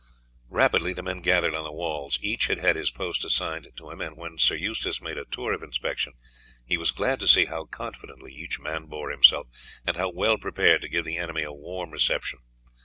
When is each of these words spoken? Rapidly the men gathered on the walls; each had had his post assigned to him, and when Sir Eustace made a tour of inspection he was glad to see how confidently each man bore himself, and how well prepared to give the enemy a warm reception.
Rapidly 0.49 0.93
the 0.93 1.03
men 1.03 1.21
gathered 1.21 1.53
on 1.53 1.63
the 1.63 1.71
walls; 1.71 2.17
each 2.23 2.47
had 2.47 2.57
had 2.57 2.75
his 2.75 2.89
post 2.89 3.23
assigned 3.23 3.67
to 3.77 3.91
him, 3.91 4.01
and 4.01 4.17
when 4.17 4.39
Sir 4.39 4.55
Eustace 4.55 4.99
made 4.99 5.19
a 5.19 5.25
tour 5.25 5.53
of 5.53 5.61
inspection 5.61 6.13
he 6.65 6.75
was 6.75 6.89
glad 6.89 7.19
to 7.19 7.27
see 7.27 7.45
how 7.45 7.65
confidently 7.65 8.33
each 8.33 8.59
man 8.59 8.87
bore 8.87 9.11
himself, 9.11 9.45
and 9.85 9.97
how 9.97 10.09
well 10.09 10.39
prepared 10.39 10.81
to 10.81 10.89
give 10.89 11.05
the 11.05 11.17
enemy 11.17 11.43
a 11.43 11.53
warm 11.53 11.91
reception. 11.91 12.39